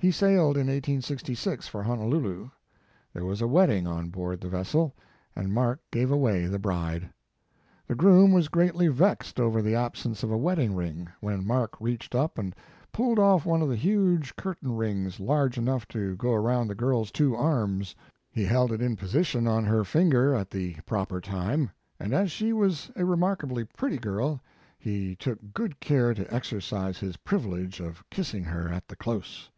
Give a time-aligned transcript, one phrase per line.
[0.00, 2.50] He sailed in 1866 for Honolulu.
[3.12, 4.94] There was a wedding on board the vessel,
[5.34, 7.10] and Mark gave away the bride.
[7.88, 12.14] The groom was greatly vexed over the absence of a wedding ring, when Mark reached
[12.14, 12.54] up and
[12.92, 17.00] pulled off one of the huge curtain rings large enough to go around the girl
[17.02, 17.96] s two arms.
[18.30, 22.52] He held it in position on her finger at the proper time, and as she
[22.52, 24.40] was a remarkably pretty girl
[24.78, 29.50] he took good care to exercise his privilege of kissing her at the close.